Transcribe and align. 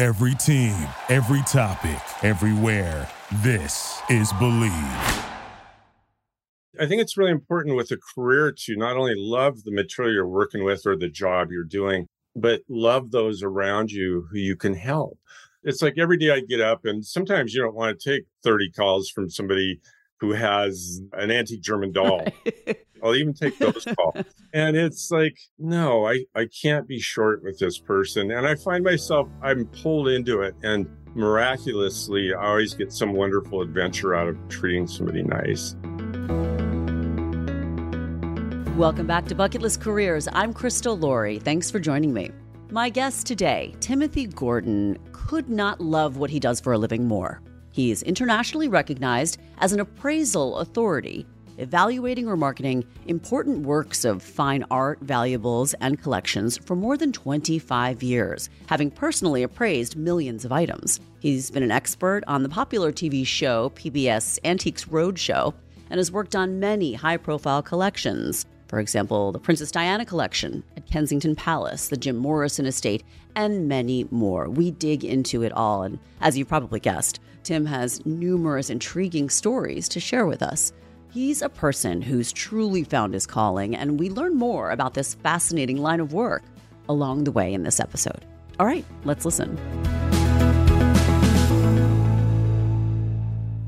Every 0.00 0.34
team, 0.34 0.88
every 1.10 1.42
topic, 1.42 2.00
everywhere. 2.22 3.06
This 3.42 4.00
is 4.08 4.32
Bleav. 4.32 5.26
I 6.80 6.86
think 6.86 7.02
it's 7.02 7.18
really 7.18 7.32
important 7.32 7.76
with 7.76 7.90
a 7.90 7.98
career 7.98 8.50
to 8.50 8.76
not 8.76 8.96
only 8.96 9.12
love 9.14 9.62
the 9.62 9.70
material 9.70 10.14
you're 10.14 10.26
working 10.26 10.64
with 10.64 10.86
or 10.86 10.96
the 10.96 11.10
job 11.10 11.52
you're 11.52 11.64
doing, 11.64 12.06
but 12.34 12.62
love 12.70 13.10
those 13.10 13.42
around 13.42 13.92
you 13.92 14.26
who 14.30 14.38
you 14.38 14.56
can 14.56 14.72
help. 14.72 15.18
It's 15.64 15.82
like 15.82 15.98
every 15.98 16.16
day 16.16 16.30
I 16.30 16.40
get 16.40 16.62
up, 16.62 16.86
and 16.86 17.04
sometimes 17.04 17.52
you 17.52 17.60
don't 17.60 17.74
want 17.74 18.00
to 18.00 18.10
take 18.10 18.24
30 18.42 18.70
calls 18.70 19.10
from 19.10 19.28
somebody 19.28 19.82
who 20.18 20.32
has 20.32 21.02
an 21.12 21.30
antique 21.30 21.60
German 21.60 21.92
doll. 21.92 22.24
I'll 23.02 23.14
even 23.14 23.34
take 23.34 23.58
those 23.58 23.86
calls. 23.98 24.24
And 24.52 24.76
it's 24.76 25.10
like, 25.10 25.36
no, 25.58 26.06
I, 26.06 26.24
I 26.34 26.48
can't 26.62 26.86
be 26.86 27.00
short 27.00 27.42
with 27.42 27.58
this 27.58 27.78
person. 27.78 28.30
And 28.30 28.46
I 28.46 28.54
find 28.54 28.84
myself, 28.84 29.28
I'm 29.42 29.66
pulled 29.66 30.08
into 30.08 30.42
it. 30.42 30.54
And 30.62 30.88
miraculously, 31.14 32.34
I 32.34 32.48
always 32.48 32.74
get 32.74 32.92
some 32.92 33.12
wonderful 33.12 33.62
adventure 33.62 34.14
out 34.14 34.28
of 34.28 34.36
treating 34.48 34.86
somebody 34.86 35.22
nice. 35.22 35.74
Welcome 38.76 39.06
back 39.06 39.26
to 39.26 39.34
Bucket 39.34 39.60
List 39.60 39.80
Careers. 39.80 40.28
I'm 40.32 40.54
Krista 40.54 40.98
Laurie. 40.98 41.38
Thanks 41.38 41.70
for 41.70 41.78
joining 41.78 42.14
me. 42.14 42.30
My 42.70 42.88
guest 42.88 43.26
today, 43.26 43.74
Timothy 43.80 44.26
Gordon, 44.26 44.96
could 45.12 45.50
not 45.50 45.80
love 45.80 46.16
what 46.16 46.30
he 46.30 46.40
does 46.40 46.60
for 46.60 46.72
a 46.72 46.78
living 46.78 47.06
more. 47.06 47.42
He 47.72 47.90
is 47.90 48.02
internationally 48.02 48.68
recognized 48.68 49.38
as 49.58 49.72
an 49.72 49.80
appraisal 49.80 50.58
authority, 50.58 51.26
evaluating 51.60 52.26
or 52.26 52.36
marketing 52.36 52.84
important 53.06 53.66
works 53.66 54.04
of 54.04 54.22
fine 54.22 54.64
art, 54.70 54.98
valuables, 55.00 55.74
and 55.74 56.00
collections 56.02 56.58
for 56.58 56.74
more 56.74 56.96
than 56.96 57.12
25 57.12 58.02
years, 58.02 58.50
having 58.66 58.90
personally 58.90 59.42
appraised 59.42 59.96
millions 59.96 60.44
of 60.44 60.52
items. 60.52 61.00
He's 61.20 61.50
been 61.50 61.62
an 61.62 61.70
expert 61.70 62.24
on 62.26 62.42
the 62.42 62.48
popular 62.48 62.92
TV 62.92 63.26
show 63.26 63.70
PBS 63.70 64.38
Antiques 64.44 64.86
Roadshow 64.86 65.54
and 65.90 65.98
has 65.98 66.10
worked 66.10 66.34
on 66.34 66.60
many 66.60 66.94
high 66.94 67.16
profile 67.16 67.62
collections. 67.62 68.46
For 68.68 68.78
example, 68.78 69.32
the 69.32 69.38
Princess 69.38 69.72
Diana 69.72 70.06
collection 70.06 70.62
at 70.76 70.86
Kensington 70.86 71.34
Palace, 71.34 71.88
the 71.88 71.96
Jim 71.96 72.16
Morrison 72.16 72.66
estate, 72.66 73.02
and 73.34 73.68
many 73.68 74.06
more. 74.10 74.48
We 74.48 74.70
dig 74.70 75.04
into 75.04 75.42
it 75.42 75.52
all, 75.52 75.82
and 75.82 75.98
as 76.20 76.38
you 76.38 76.44
probably 76.44 76.80
guessed, 76.80 77.20
Tim 77.42 77.66
has 77.66 78.04
numerous 78.06 78.70
intriguing 78.70 79.28
stories 79.28 79.88
to 79.88 80.00
share 80.00 80.26
with 80.26 80.42
us. 80.42 80.72
He's 81.12 81.42
a 81.42 81.48
person 81.48 82.02
who's 82.02 82.32
truly 82.32 82.84
found 82.84 83.14
his 83.14 83.26
calling, 83.26 83.74
and 83.74 83.98
we 83.98 84.10
learn 84.10 84.36
more 84.36 84.70
about 84.70 84.94
this 84.94 85.14
fascinating 85.14 85.78
line 85.78 85.98
of 85.98 86.12
work 86.12 86.44
along 86.88 87.24
the 87.24 87.32
way 87.32 87.52
in 87.52 87.64
this 87.64 87.80
episode. 87.80 88.24
All 88.60 88.66
right, 88.66 88.84
let's 89.02 89.24
listen. 89.24 89.56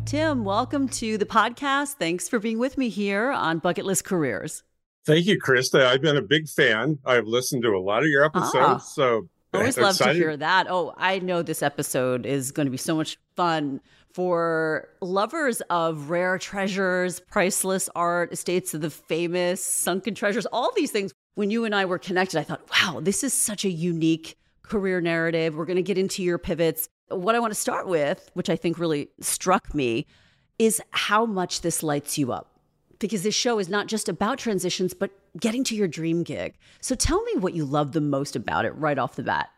Tim, 0.04 0.44
welcome 0.44 0.88
to 0.90 1.18
the 1.18 1.26
podcast. 1.26 1.94
Thanks 1.94 2.28
for 2.28 2.38
being 2.38 2.60
with 2.60 2.78
me 2.78 2.88
here 2.88 3.32
on 3.32 3.58
Bucket 3.58 3.86
List 3.86 4.04
Careers. 4.04 4.62
Thank 5.04 5.26
you, 5.26 5.40
Krista. 5.40 5.84
I've 5.84 6.00
been 6.00 6.16
a 6.16 6.22
big 6.22 6.48
fan. 6.48 7.00
I've 7.04 7.26
listened 7.26 7.64
to 7.64 7.70
a 7.70 7.82
lot 7.82 8.04
of 8.04 8.08
your 8.08 8.24
episodes. 8.24 8.54
Ah, 8.54 8.76
so 8.76 9.28
always 9.52 9.76
love 9.76 9.96
to 9.98 10.12
hear 10.12 10.36
that. 10.36 10.68
Oh, 10.70 10.94
I 10.96 11.18
know 11.18 11.42
this 11.42 11.60
episode 11.60 12.24
is 12.24 12.52
going 12.52 12.66
to 12.66 12.70
be 12.70 12.76
so 12.76 12.94
much 12.94 13.18
fun 13.34 13.80
for 14.12 14.88
lovers 15.00 15.60
of 15.70 16.10
rare 16.10 16.38
treasures, 16.38 17.20
priceless 17.20 17.88
art, 17.94 18.32
estates 18.32 18.74
of 18.74 18.80
the 18.80 18.90
famous, 18.90 19.64
sunken 19.64 20.14
treasures, 20.14 20.46
all 20.46 20.72
these 20.74 20.90
things. 20.90 21.12
When 21.34 21.50
you 21.50 21.64
and 21.64 21.74
I 21.74 21.86
were 21.86 21.98
connected, 21.98 22.38
I 22.38 22.42
thought, 22.42 22.68
wow, 22.70 23.00
this 23.00 23.24
is 23.24 23.32
such 23.32 23.64
a 23.64 23.70
unique 23.70 24.36
career 24.62 25.00
narrative. 25.00 25.54
We're 25.54 25.64
going 25.64 25.76
to 25.76 25.82
get 25.82 25.98
into 25.98 26.22
your 26.22 26.38
pivots. 26.38 26.88
What 27.08 27.34
I 27.34 27.40
want 27.40 27.52
to 27.52 27.58
start 27.60 27.88
with, 27.88 28.30
which 28.34 28.50
I 28.50 28.56
think 28.56 28.78
really 28.78 29.08
struck 29.20 29.74
me, 29.74 30.06
is 30.58 30.80
how 30.90 31.26
much 31.26 31.62
this 31.62 31.82
lights 31.82 32.18
you 32.18 32.32
up 32.32 32.52
because 32.98 33.24
this 33.24 33.34
show 33.34 33.58
is 33.58 33.68
not 33.68 33.88
just 33.88 34.08
about 34.08 34.38
transitions, 34.38 34.94
but 34.94 35.10
getting 35.38 35.64
to 35.64 35.74
your 35.74 35.88
dream 35.88 36.22
gig. 36.22 36.54
So 36.80 36.94
tell 36.94 37.22
me 37.24 37.32
what 37.36 37.52
you 37.52 37.64
love 37.64 37.92
the 37.92 38.00
most 38.00 38.36
about 38.36 38.64
it 38.64 38.70
right 38.76 38.96
off 38.96 39.16
the 39.16 39.24
bat. 39.24 39.50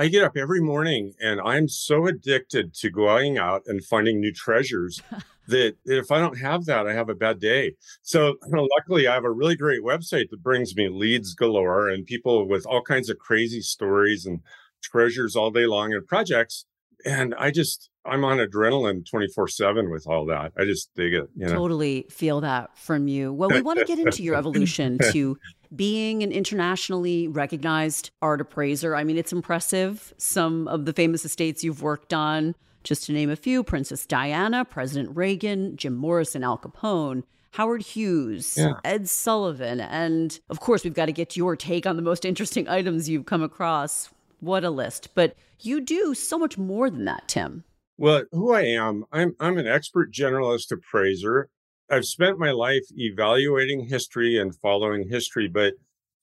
I 0.00 0.08
get 0.08 0.24
up 0.24 0.34
every 0.34 0.62
morning 0.62 1.12
and 1.20 1.42
I'm 1.42 1.68
so 1.68 2.06
addicted 2.06 2.72
to 2.76 2.88
going 2.88 3.36
out 3.36 3.64
and 3.66 3.84
finding 3.84 4.18
new 4.18 4.32
treasures 4.32 5.02
that 5.48 5.76
if 5.84 6.10
I 6.10 6.20
don't 6.20 6.38
have 6.38 6.64
that, 6.64 6.86
I 6.86 6.94
have 6.94 7.10
a 7.10 7.14
bad 7.14 7.38
day. 7.38 7.74
So 8.00 8.28
you 8.28 8.50
know, 8.50 8.66
luckily, 8.78 9.06
I 9.06 9.12
have 9.12 9.26
a 9.26 9.30
really 9.30 9.56
great 9.56 9.82
website 9.82 10.30
that 10.30 10.42
brings 10.42 10.74
me 10.74 10.88
leads 10.88 11.34
galore 11.34 11.90
and 11.90 12.06
people 12.06 12.48
with 12.48 12.64
all 12.64 12.80
kinds 12.80 13.10
of 13.10 13.18
crazy 13.18 13.60
stories 13.60 14.24
and 14.24 14.40
treasures 14.82 15.36
all 15.36 15.50
day 15.50 15.66
long 15.66 15.92
and 15.92 16.06
projects. 16.06 16.64
And 17.04 17.34
I 17.34 17.50
just, 17.50 17.89
I'm 18.04 18.24
on 18.24 18.38
adrenaline 18.38 19.08
24 19.08 19.48
7 19.48 19.90
with 19.90 20.06
all 20.06 20.26
that. 20.26 20.52
I 20.56 20.64
just 20.64 20.90
dig 20.94 21.12
it. 21.12 21.28
You 21.36 21.46
know? 21.46 21.52
Totally 21.52 22.06
feel 22.10 22.40
that 22.40 22.76
from 22.78 23.08
you. 23.08 23.32
Well, 23.32 23.50
we 23.50 23.60
want 23.60 23.78
to 23.78 23.84
get 23.84 23.98
into 23.98 24.22
your 24.22 24.36
evolution 24.36 24.98
to 25.12 25.38
being 25.74 26.22
an 26.22 26.32
internationally 26.32 27.28
recognized 27.28 28.10
art 28.22 28.40
appraiser. 28.40 28.96
I 28.96 29.04
mean, 29.04 29.18
it's 29.18 29.32
impressive. 29.32 30.14
Some 30.16 30.66
of 30.68 30.86
the 30.86 30.92
famous 30.92 31.24
estates 31.24 31.62
you've 31.62 31.82
worked 31.82 32.14
on, 32.14 32.54
just 32.84 33.04
to 33.04 33.12
name 33.12 33.30
a 33.30 33.36
few 33.36 33.62
Princess 33.62 34.06
Diana, 34.06 34.64
President 34.64 35.14
Reagan, 35.14 35.76
Jim 35.76 35.94
Morrison, 35.94 36.42
Al 36.42 36.58
Capone. 36.58 37.22
Howard 37.54 37.82
Hughes, 37.82 38.56
yeah. 38.56 38.74
Ed 38.84 39.08
Sullivan, 39.08 39.80
and 39.80 40.38
of 40.50 40.60
course, 40.60 40.84
we've 40.84 40.94
got 40.94 41.06
to 41.06 41.12
get 41.12 41.36
your 41.36 41.56
take 41.56 41.84
on 41.84 41.96
the 41.96 42.02
most 42.02 42.24
interesting 42.24 42.68
items 42.68 43.08
you've 43.08 43.26
come 43.26 43.42
across. 43.42 44.08
What 44.38 44.62
a 44.62 44.70
list. 44.70 45.08
But 45.16 45.34
you 45.58 45.80
do 45.80 46.14
so 46.14 46.38
much 46.38 46.56
more 46.56 46.88
than 46.88 47.06
that, 47.06 47.26
Tim. 47.26 47.64
Well, 48.00 48.24
who 48.32 48.54
I 48.54 48.62
am, 48.62 49.04
I'm 49.12 49.36
I'm 49.38 49.58
an 49.58 49.66
expert 49.66 50.10
generalist 50.10 50.72
appraiser. 50.72 51.50
I've 51.90 52.06
spent 52.06 52.38
my 52.38 52.50
life 52.50 52.84
evaluating 52.96 53.88
history 53.88 54.38
and 54.38 54.56
following 54.56 55.10
history, 55.10 55.48
but 55.48 55.74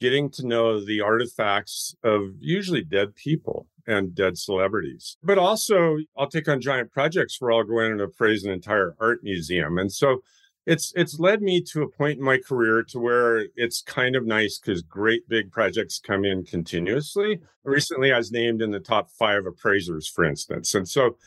getting 0.02 0.32
to 0.32 0.48
know 0.48 0.84
the 0.84 1.02
artifacts 1.02 1.94
of 2.04 2.32
usually 2.40 2.84
dead 2.84 3.14
people 3.14 3.68
and 3.86 4.16
dead 4.16 4.40
celebrities. 4.40 5.18
But 5.22 5.38
also, 5.38 5.98
I'll 6.18 6.28
take 6.32 6.48
on 6.48 6.62
giant 6.62 6.92
projects 6.92 7.40
where 7.40 7.52
I'll 7.52 7.64
go 7.64 7.82
in 7.82 7.92
and 7.92 8.02
appraise 8.02 8.44
an 8.44 8.52
entire 8.52 8.96
art 9.00 9.20
museum. 9.22 9.78
And 9.78 9.94
so 9.94 10.24
it's 10.68 10.92
it's 10.98 11.18
led 11.18 11.42
me 11.42 11.62
to 11.62 11.82
a 11.82 11.90
point 11.90 12.20
in 12.20 12.26
my 12.26 12.38
career 12.38 12.84
to 12.90 13.00
where 13.00 13.46
it's 13.56 13.82
kind 13.82 14.18
of 14.18 14.26
nice 14.26 14.60
because 14.60 14.82
great 14.82 15.28
big 15.30 15.50
projects 15.50 15.98
come 15.98 16.26
in 16.26 16.44
continuously. 16.44 17.40
Recently, 17.64 18.12
I 18.12 18.18
was 18.18 18.34
named 18.34 18.62
in 18.62 18.72
the 18.72 18.82
top 18.82 19.10
five 19.18 19.46
appraisers, 19.46 20.10
for 20.10 20.26
instance, 20.26 20.76
and 20.76 20.88
so, 20.88 21.18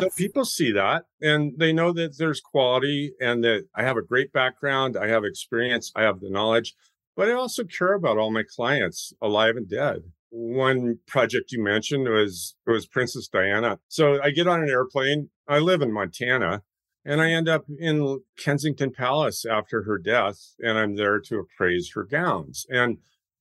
so 0.00 0.08
people 0.16 0.44
see 0.44 0.70
that 0.72 1.06
and 1.20 1.52
they 1.58 1.72
know 1.72 1.92
that 1.92 2.18
there's 2.18 2.40
quality 2.40 3.12
and 3.20 3.42
that 3.42 3.66
I 3.74 3.82
have 3.82 3.96
a 3.96 4.02
great 4.02 4.32
background, 4.32 4.96
I 4.96 5.08
have 5.08 5.24
experience, 5.24 5.90
I 5.96 6.02
have 6.02 6.20
the 6.20 6.30
knowledge, 6.30 6.74
but 7.16 7.28
I 7.28 7.32
also 7.32 7.64
care 7.64 7.94
about 7.94 8.16
all 8.16 8.30
my 8.30 8.44
clients, 8.48 9.12
alive 9.20 9.56
and 9.56 9.68
dead. 9.68 10.02
One 10.30 10.98
project 11.08 11.50
you 11.50 11.62
mentioned 11.62 12.08
was 12.08 12.54
was 12.64 12.86
Princess 12.86 13.26
Diana. 13.26 13.80
So 13.88 14.22
I 14.22 14.30
get 14.30 14.46
on 14.46 14.62
an 14.62 14.68
airplane. 14.68 15.30
I 15.48 15.58
live 15.58 15.82
in 15.82 15.92
Montana 15.92 16.62
and 17.04 17.20
I 17.20 17.30
end 17.30 17.48
up 17.48 17.66
in 17.78 18.20
Kensington 18.38 18.92
Palace 18.92 19.44
after 19.44 19.82
her 19.82 19.98
death, 19.98 20.54
and 20.58 20.78
I'm 20.78 20.96
there 20.96 21.20
to 21.20 21.38
appraise 21.38 21.92
her 21.94 22.04
gowns. 22.04 22.66
And 22.70 22.98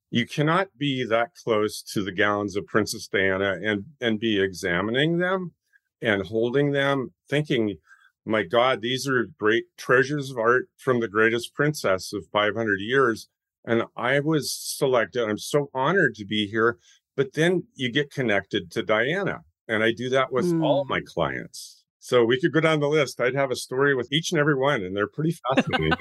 you 0.09 0.27
cannot 0.27 0.77
be 0.77 1.03
that 1.05 1.31
close 1.43 1.81
to 1.93 2.03
the 2.03 2.11
gowns 2.11 2.55
of 2.55 2.67
Princess 2.67 3.07
Diana 3.07 3.57
and 3.63 3.85
and 3.99 4.19
be 4.19 4.41
examining 4.41 5.17
them 5.17 5.53
and 6.01 6.27
holding 6.27 6.71
them, 6.71 7.13
thinking, 7.29 7.77
my 8.25 8.43
God, 8.43 8.81
these 8.81 9.07
are 9.07 9.25
great 9.37 9.65
treasures 9.77 10.31
of 10.31 10.37
art 10.37 10.67
from 10.77 10.99
the 10.99 11.07
greatest 11.07 11.53
princess 11.53 12.13
of 12.13 12.27
500 12.31 12.79
years. 12.79 13.27
And 13.65 13.83
I 13.95 14.19
was 14.19 14.51
selected. 14.51 15.27
I'm 15.27 15.37
so 15.37 15.69
honored 15.73 16.15
to 16.15 16.25
be 16.25 16.47
here. 16.47 16.77
But 17.15 17.33
then 17.33 17.63
you 17.75 17.91
get 17.91 18.11
connected 18.11 18.71
to 18.71 18.83
Diana. 18.83 19.41
And 19.67 19.83
I 19.83 19.91
do 19.91 20.09
that 20.09 20.31
with 20.31 20.51
mm. 20.51 20.63
all 20.63 20.85
my 20.85 21.01
clients. 21.05 21.82
So 22.03 22.25
we 22.25 22.37
could 22.37 22.51
go 22.51 22.59
down 22.59 22.81
the 22.81 22.89
list. 22.89 23.21
I'd 23.21 23.33
have 23.33 23.49
a 23.49 23.55
story 23.55 23.95
with 23.95 24.11
each 24.11 24.33
and 24.33 24.39
every 24.41 24.55
one, 24.55 24.83
and 24.83 24.93
they're 24.93 25.07
pretty 25.07 25.37
fascinating. 25.55 25.93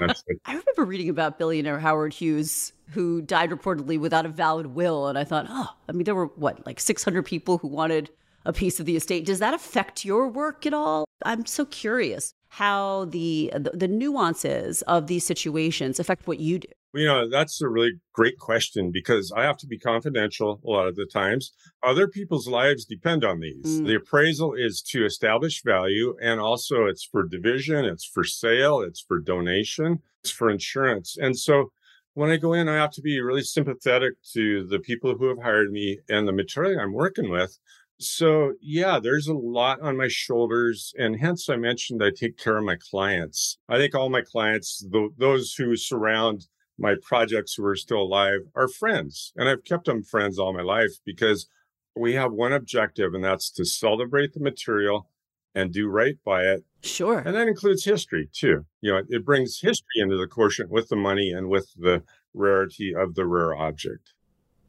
I 0.43 0.51
remember 0.51 0.83
reading 0.83 1.07
about 1.07 1.39
billionaire 1.39 1.79
Howard 1.79 2.13
Hughes, 2.13 2.73
who 2.89 3.21
died 3.21 3.51
reportedly 3.51 3.97
without 3.97 4.25
a 4.25 4.29
valid 4.29 4.67
will. 4.67 5.07
And 5.07 5.17
I 5.17 5.23
thought, 5.23 5.45
oh, 5.47 5.69
I 5.87 5.93
mean, 5.93 6.03
there 6.03 6.13
were 6.13 6.25
what, 6.25 6.65
like 6.65 6.81
600 6.81 7.23
people 7.23 7.57
who 7.57 7.69
wanted 7.69 8.09
a 8.45 8.53
piece 8.53 8.79
of 8.79 8.85
the 8.85 8.95
estate. 8.95 9.25
Does 9.25 9.39
that 9.39 9.53
affect 9.53 10.05
your 10.05 10.27
work 10.27 10.65
at 10.65 10.73
all? 10.73 11.05
I'm 11.25 11.45
so 11.45 11.65
curious 11.65 12.33
how 12.49 13.05
the 13.05 13.51
the 13.73 13.87
nuances 13.87 14.83
of 14.83 15.07
these 15.07 15.25
situations 15.25 15.99
affect 15.99 16.27
what 16.27 16.39
you 16.39 16.59
do. 16.59 16.67
You 16.95 17.07
know, 17.07 17.27
that's 17.27 17.59
a 17.61 17.67
really 17.67 17.93
great 18.13 18.37
question 18.37 18.91
because 18.91 19.31
I 19.35 19.43
have 19.43 19.57
to 19.57 19.67
be 19.67 19.79
confidential 19.79 20.61
a 20.63 20.69
lot 20.69 20.87
of 20.87 20.95
the 20.95 21.07
times. 21.07 21.51
Other 21.81 22.07
people's 22.07 22.47
lives 22.47 22.85
depend 22.85 23.25
on 23.25 23.39
these. 23.39 23.81
Mm. 23.81 23.87
The 23.87 23.95
appraisal 23.95 24.53
is 24.53 24.83
to 24.89 25.03
establish 25.03 25.63
value 25.63 26.15
and 26.21 26.39
also 26.39 26.85
it's 26.85 27.03
for 27.03 27.27
division, 27.27 27.85
it's 27.85 28.05
for 28.05 28.23
sale, 28.23 28.81
it's 28.81 29.01
for 29.01 29.19
donation, 29.19 30.03
it's 30.23 30.29
for 30.31 30.51
insurance. 30.51 31.17
And 31.19 31.35
so 31.35 31.71
when 32.13 32.29
I 32.29 32.37
go 32.37 32.53
in, 32.53 32.69
I 32.69 32.75
have 32.75 32.91
to 32.91 33.01
be 33.01 33.19
really 33.19 33.41
sympathetic 33.41 34.13
to 34.33 34.67
the 34.67 34.77
people 34.77 35.15
who 35.17 35.29
have 35.29 35.41
hired 35.41 35.71
me 35.71 35.97
and 36.09 36.27
the 36.27 36.31
material 36.31 36.79
I'm 36.79 36.93
working 36.93 37.31
with. 37.31 37.57
So, 38.03 38.53
yeah, 38.61 38.99
there's 38.99 39.27
a 39.27 39.33
lot 39.33 39.81
on 39.81 39.97
my 39.97 40.07
shoulders. 40.07 40.93
And 40.97 41.19
hence, 41.19 41.49
I 41.49 41.55
mentioned 41.55 42.03
I 42.03 42.11
take 42.11 42.37
care 42.37 42.57
of 42.57 42.63
my 42.63 42.77
clients. 42.77 43.57
I 43.69 43.77
think 43.77 43.95
all 43.95 44.09
my 44.09 44.21
clients, 44.21 44.85
those 45.17 45.53
who 45.53 45.75
surround 45.75 46.47
my 46.77 46.95
projects 47.01 47.55
who 47.55 47.65
are 47.65 47.75
still 47.75 48.01
alive 48.01 48.41
are 48.55 48.67
friends. 48.67 49.31
And 49.35 49.47
I've 49.47 49.63
kept 49.63 49.85
them 49.85 50.03
friends 50.03 50.39
all 50.39 50.53
my 50.53 50.63
life 50.63 50.93
because 51.05 51.47
we 51.95 52.13
have 52.13 52.31
one 52.31 52.53
objective, 52.53 53.13
and 53.13 53.23
that's 53.23 53.51
to 53.51 53.65
celebrate 53.65 54.33
the 54.33 54.39
material 54.39 55.07
and 55.55 55.71
do 55.71 55.87
right 55.87 56.17
by 56.25 56.43
it. 56.43 56.63
Sure. 56.81 57.19
And 57.19 57.35
that 57.35 57.47
includes 57.47 57.85
history 57.85 58.29
too. 58.33 58.65
You 58.81 58.91
know, 58.91 58.97
it, 58.97 59.05
it 59.09 59.25
brings 59.25 59.59
history 59.59 60.01
into 60.01 60.17
the 60.17 60.27
quotient 60.27 60.71
with 60.71 60.89
the 60.89 60.95
money 60.95 61.31
and 61.31 61.47
with 61.47 61.71
the 61.77 62.03
rarity 62.33 62.93
of 62.95 63.15
the 63.15 63.25
rare 63.25 63.55
object. 63.55 64.13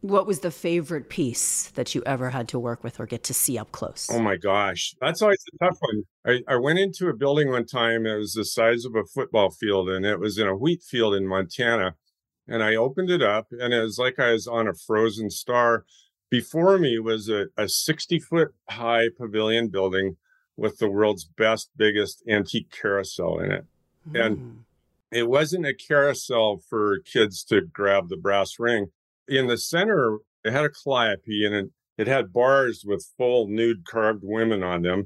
What 0.05 0.27
was 0.27 0.41
the 0.41 0.51
favorite 0.51 1.09
piece 1.09 1.71
that 1.77 1.95
you 1.95 2.03
ever 2.05 2.29
had 2.29 2.47
to 2.49 2.59
work 2.59 2.85
with 2.85 3.01
or 3.01 3.07
get 3.07 3.25
to 3.25 3.33
see 3.33 3.57
up 3.57 3.73
close? 3.73 4.11
Oh 4.13 4.19
my 4.19 4.37
gosh, 4.37 4.95
that's 5.01 5.23
always 5.23 5.43
a 5.55 5.65
tough 5.65 5.79
one. 5.81 6.03
I, 6.27 6.53
I 6.53 6.57
went 6.57 6.79
into 6.79 7.09
a 7.09 7.17
building 7.17 7.49
one 7.49 7.65
time. 7.65 8.05
It 8.05 8.17
was 8.17 8.35
the 8.35 8.45
size 8.45 8.85
of 8.85 8.95
a 8.95 9.07
football 9.07 9.51
field, 9.51 9.89
and 9.89 10.05
it 10.05 10.21
was 10.21 10.37
in 10.37 10.47
a 10.47 10.55
wheat 10.55 10.83
field 10.83 11.15
in 11.15 11.27
Montana. 11.27 11.95
And 12.47 12.63
I 12.63 12.75
opened 12.75 13.09
it 13.09 13.23
up, 13.23 13.47
and 13.51 13.73
it 13.73 13.81
was 13.81 13.99
like 13.99 14.19
I 14.19 14.33
was 14.33 14.47
on 14.47 14.69
a 14.69 14.75
frozen 14.75 15.31
star. 15.31 15.87
Before 16.29 16.77
me 16.77 16.99
was 16.99 17.31
a, 17.31 17.47
a 17.57 17.67
60 17.67 18.19
foot 18.19 18.55
high 18.69 19.09
pavilion 19.17 19.69
building 19.69 20.19
with 20.55 20.77
the 20.77 20.91
world's 20.91 21.25
best, 21.25 21.71
biggest 21.79 22.23
antique 22.29 22.71
carousel 22.71 23.39
in 23.39 23.53
it. 23.53 23.65
Mm. 24.07 24.27
And 24.27 24.37
hmm. 24.37 24.51
it 25.13 25.31
wasn't 25.31 25.65
a 25.65 25.73
carousel 25.73 26.61
for 26.69 26.99
kids 26.99 27.43
to 27.45 27.63
grab 27.63 28.11
the 28.11 28.19
brass 28.19 28.59
ring 28.59 28.89
in 29.29 29.47
the 29.47 29.59
center, 29.59 30.19
it 30.45 30.53
had 30.53 30.65
a 30.65 30.71
calliope 30.71 31.45
and 31.45 31.55
it, 31.55 31.71
it 31.97 32.07
had 32.07 32.33
bars 32.33 32.85
with 32.87 33.09
full 33.17 33.49
nude 33.49 33.85
carved 33.87 34.23
women 34.23 34.63
on 34.63 34.83
them. 34.83 35.05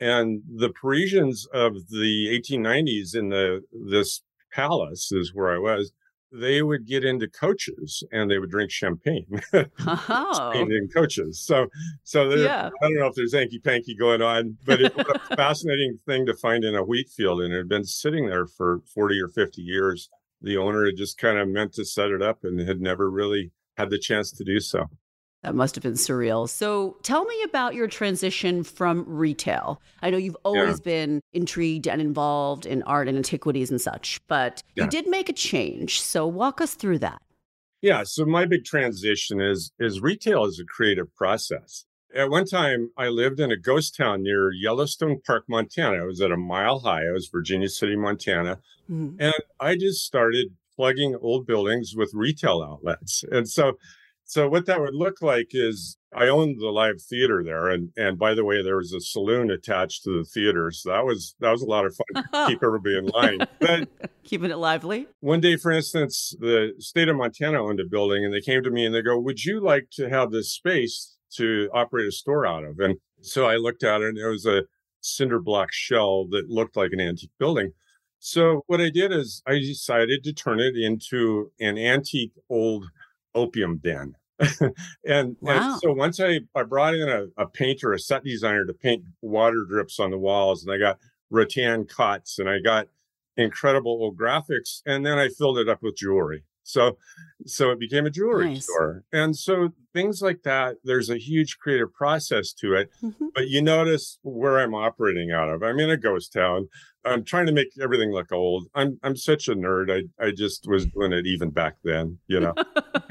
And 0.00 0.42
the 0.56 0.70
Parisians 0.70 1.46
of 1.52 1.74
the 1.88 2.40
1890s 2.50 3.14
in 3.14 3.28
the 3.28 3.62
this 3.88 4.22
palace 4.52 5.12
is 5.12 5.32
where 5.34 5.54
I 5.54 5.58
was. 5.58 5.92
They 6.32 6.62
would 6.62 6.84
get 6.84 7.04
into 7.04 7.28
coaches 7.28 8.02
and 8.10 8.28
they 8.28 8.40
would 8.40 8.50
drink 8.50 8.72
champagne. 8.72 9.40
oh. 9.86 10.50
in 10.52 10.88
coaches. 10.92 11.40
So, 11.40 11.68
so 12.02 12.28
there, 12.28 12.38
yeah. 12.38 12.70
I 12.82 12.88
don't 12.88 12.98
know 12.98 13.06
if 13.06 13.14
there's 13.14 13.34
hanky 13.34 13.60
panky 13.60 13.94
going 13.94 14.20
on, 14.20 14.58
but 14.64 14.80
it's 14.80 14.96
a 14.98 15.36
fascinating 15.36 16.00
thing 16.06 16.26
to 16.26 16.34
find 16.34 16.64
in 16.64 16.74
a 16.74 16.82
wheat 16.82 17.08
field, 17.08 17.40
and 17.40 17.54
it 17.54 17.58
had 17.58 17.68
been 17.68 17.84
sitting 17.84 18.26
there 18.26 18.46
for 18.46 18.80
40 18.92 19.20
or 19.20 19.28
50 19.28 19.62
years 19.62 20.10
the 20.40 20.56
owner 20.56 20.86
had 20.86 20.96
just 20.96 21.18
kind 21.18 21.38
of 21.38 21.48
meant 21.48 21.72
to 21.74 21.84
set 21.84 22.10
it 22.10 22.22
up 22.22 22.44
and 22.44 22.60
had 22.60 22.80
never 22.80 23.10
really 23.10 23.52
had 23.76 23.90
the 23.90 23.98
chance 23.98 24.30
to 24.32 24.44
do 24.44 24.60
so. 24.60 24.88
That 25.42 25.54
must 25.54 25.74
have 25.74 25.82
been 25.82 25.92
surreal. 25.92 26.48
So 26.48 26.96
tell 27.02 27.26
me 27.26 27.42
about 27.42 27.74
your 27.74 27.86
transition 27.86 28.64
from 28.64 29.04
retail. 29.06 29.80
I 30.00 30.08
know 30.08 30.16
you've 30.16 30.38
always 30.42 30.78
yeah. 30.78 30.84
been 30.84 31.20
intrigued 31.34 31.86
and 31.86 32.00
involved 32.00 32.64
in 32.64 32.82
art 32.84 33.08
and 33.08 33.18
antiquities 33.18 33.70
and 33.70 33.78
such, 33.78 34.22
but 34.26 34.62
yeah. 34.74 34.84
you 34.84 34.90
did 34.90 35.06
make 35.06 35.28
a 35.28 35.34
change. 35.34 36.00
So 36.00 36.26
walk 36.26 36.62
us 36.62 36.74
through 36.74 37.00
that. 37.00 37.20
Yeah. 37.82 38.04
So 38.04 38.24
my 38.24 38.46
big 38.46 38.64
transition 38.64 39.42
is 39.42 39.70
is 39.78 40.00
retail 40.00 40.46
is 40.46 40.58
a 40.58 40.64
creative 40.64 41.14
process. 41.14 41.84
At 42.14 42.30
one 42.30 42.44
time, 42.44 42.90
I 42.96 43.08
lived 43.08 43.40
in 43.40 43.50
a 43.50 43.56
ghost 43.56 43.96
town 43.96 44.22
near 44.22 44.52
Yellowstone 44.52 45.20
Park, 45.26 45.44
Montana. 45.48 46.02
I 46.02 46.06
was 46.06 46.20
at 46.20 46.30
a 46.30 46.36
mile 46.36 46.78
high. 46.78 47.08
I 47.08 47.10
was 47.10 47.28
Virginia 47.28 47.68
City, 47.68 47.96
Montana. 47.96 48.60
Mm-hmm. 48.88 49.16
And 49.20 49.34
I 49.58 49.76
just 49.76 50.04
started 50.04 50.54
plugging 50.76 51.16
old 51.20 51.44
buildings 51.46 51.94
with 51.96 52.12
retail 52.14 52.62
outlets. 52.62 53.24
And 53.32 53.48
so, 53.48 53.78
so 54.24 54.48
what 54.48 54.66
that 54.66 54.80
would 54.80 54.94
look 54.94 55.22
like 55.22 55.48
is 55.50 55.98
I 56.14 56.28
owned 56.28 56.60
the 56.60 56.68
live 56.68 57.02
theater 57.02 57.42
there, 57.44 57.68
and 57.68 57.90
and 57.96 58.18
by 58.18 58.34
the 58.34 58.44
way, 58.44 58.62
there 58.62 58.76
was 58.76 58.92
a 58.92 59.00
saloon 59.00 59.50
attached 59.50 60.04
to 60.04 60.18
the 60.18 60.24
theater, 60.24 60.70
so 60.70 60.90
that 60.90 61.04
was 61.04 61.34
that 61.40 61.50
was 61.50 61.62
a 61.62 61.66
lot 61.66 61.84
of 61.84 61.96
fun 61.96 62.22
to 62.22 62.46
keep 62.46 62.62
everybody 62.62 62.96
in 62.96 63.06
line. 63.06 63.46
But 63.60 63.88
keeping 64.24 64.50
it 64.50 64.56
lively. 64.56 65.08
One 65.20 65.40
day, 65.40 65.56
for 65.56 65.72
instance, 65.72 66.34
the 66.38 66.74
state 66.78 67.08
of 67.08 67.16
Montana 67.16 67.62
owned 67.62 67.80
a 67.80 67.84
building, 67.84 68.24
and 68.24 68.32
they 68.32 68.40
came 68.40 68.62
to 68.62 68.70
me 68.70 68.86
and 68.86 68.94
they 68.94 69.02
go, 69.02 69.18
"Would 69.18 69.44
you 69.44 69.60
like 69.60 69.88
to 69.94 70.08
have 70.08 70.30
this 70.30 70.52
space 70.52 71.13
to 71.36 71.68
operate 71.72 72.08
a 72.08 72.12
store 72.12 72.46
out 72.46 72.64
of. 72.64 72.78
And 72.78 72.96
so 73.20 73.46
I 73.46 73.56
looked 73.56 73.84
at 73.84 74.02
it 74.02 74.08
and 74.08 74.18
it 74.18 74.26
was 74.26 74.46
a 74.46 74.64
cinder 75.00 75.40
block 75.40 75.72
shell 75.72 76.26
that 76.30 76.48
looked 76.48 76.76
like 76.76 76.92
an 76.92 77.00
antique 77.00 77.30
building. 77.38 77.72
So 78.18 78.62
what 78.68 78.80
I 78.80 78.88
did 78.88 79.12
is 79.12 79.42
I 79.46 79.58
decided 79.58 80.24
to 80.24 80.32
turn 80.32 80.60
it 80.60 80.76
into 80.76 81.52
an 81.60 81.76
antique 81.76 82.32
old 82.48 82.86
opium 83.34 83.78
den. 83.78 84.14
and, 85.04 85.36
wow. 85.40 85.72
and, 85.72 85.80
so 85.80 85.92
once 85.92 86.18
I, 86.20 86.40
I 86.54 86.62
brought 86.62 86.94
in 86.94 87.08
a, 87.08 87.26
a, 87.36 87.46
painter, 87.46 87.92
a 87.92 87.98
set 87.98 88.24
designer 88.24 88.64
to 88.64 88.72
paint 88.72 89.04
water 89.20 89.64
drips 89.68 90.00
on 90.00 90.10
the 90.10 90.18
walls, 90.18 90.64
and 90.64 90.72
I 90.72 90.78
got 90.78 90.98
rattan 91.30 91.84
cuts 91.84 92.38
and 92.38 92.48
I 92.48 92.60
got 92.60 92.88
incredible 93.36 93.92
old 93.92 94.16
graphics, 94.16 94.80
and 94.86 95.04
then 95.04 95.18
I 95.18 95.28
filled 95.28 95.58
it 95.58 95.68
up 95.68 95.82
with 95.82 95.96
jewelry. 95.96 96.44
So, 96.64 96.98
so 97.46 97.70
it 97.70 97.78
became 97.78 98.06
a 98.06 98.10
jewelry 98.10 98.54
nice. 98.54 98.64
store. 98.64 99.04
And 99.12 99.36
so 99.36 99.72
things 99.92 100.20
like 100.20 100.42
that, 100.42 100.76
there's 100.82 101.10
a 101.10 101.18
huge 101.18 101.58
creative 101.58 101.92
process 101.92 102.52
to 102.54 102.74
it. 102.74 102.90
Mm-hmm. 103.02 103.26
But 103.34 103.48
you 103.48 103.62
notice 103.62 104.18
where 104.22 104.58
I'm 104.58 104.74
operating 104.74 105.30
out 105.30 105.50
of. 105.50 105.62
I'm 105.62 105.78
in 105.78 105.90
a 105.90 105.96
ghost 105.96 106.32
town. 106.32 106.68
I'm 107.04 107.24
trying 107.24 107.46
to 107.46 107.52
make 107.52 107.68
everything 107.80 108.12
look 108.12 108.32
old. 108.32 108.66
I'm 108.74 108.98
I'm 109.02 109.16
such 109.16 109.48
a 109.48 109.54
nerd. 109.54 109.90
I 109.90 110.24
I 110.24 110.30
just 110.30 110.66
was 110.66 110.86
doing 110.86 111.12
it 111.12 111.26
even 111.26 111.50
back 111.50 111.76
then, 111.84 112.18
you 112.28 112.40
know. 112.40 112.54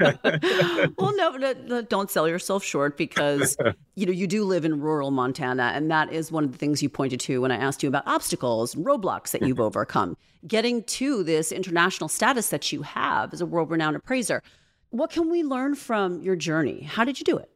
well, 0.98 1.16
no, 1.16 1.30
no, 1.30 1.52
no, 1.66 1.82
don't 1.82 2.10
sell 2.10 2.28
yourself 2.28 2.64
short 2.64 2.96
because 2.96 3.56
you 3.94 4.06
know 4.06 4.12
you 4.12 4.26
do 4.26 4.44
live 4.44 4.64
in 4.64 4.80
rural 4.80 5.10
Montana, 5.10 5.72
and 5.74 5.90
that 5.90 6.12
is 6.12 6.32
one 6.32 6.44
of 6.44 6.52
the 6.52 6.58
things 6.58 6.82
you 6.82 6.88
pointed 6.88 7.20
to 7.20 7.40
when 7.40 7.52
I 7.52 7.56
asked 7.56 7.82
you 7.82 7.88
about 7.88 8.06
obstacles 8.06 8.74
and 8.74 8.84
roadblocks 8.84 9.30
that 9.30 9.42
you've 9.42 9.60
overcome 9.68 10.16
getting 10.46 10.82
to 10.84 11.22
this 11.22 11.52
international 11.52 12.08
status 12.08 12.50
that 12.50 12.70
you 12.70 12.82
have 12.82 13.32
as 13.32 13.40
a 13.40 13.46
world-renowned 13.46 13.96
appraiser. 13.96 14.42
What 14.90 15.10
can 15.10 15.30
we 15.30 15.42
learn 15.42 15.74
from 15.74 16.20
your 16.20 16.36
journey? 16.36 16.82
How 16.82 17.04
did 17.04 17.18
you 17.18 17.24
do 17.24 17.38
it? 17.38 17.50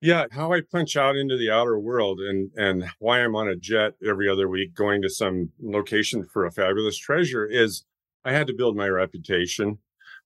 Yeah, 0.00 0.26
how 0.30 0.52
I 0.52 0.60
punch 0.60 0.96
out 0.96 1.16
into 1.16 1.36
the 1.36 1.50
outer 1.50 1.78
world 1.78 2.20
and 2.20 2.50
and 2.56 2.84
why 2.98 3.20
I'm 3.20 3.34
on 3.34 3.48
a 3.48 3.56
jet 3.56 3.94
every 4.06 4.28
other 4.28 4.48
week 4.48 4.74
going 4.74 5.02
to 5.02 5.10
some 5.10 5.50
location 5.60 6.24
for 6.32 6.46
a 6.46 6.52
fabulous 6.52 6.96
treasure 6.96 7.46
is 7.46 7.84
I 8.24 8.32
had 8.32 8.46
to 8.48 8.54
build 8.54 8.76
my 8.76 8.88
reputation. 8.88 9.78